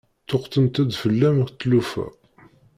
Ṭṭuqqtent-d 0.23 0.91
fell-am 1.01 1.37
tlufa. 1.59 2.07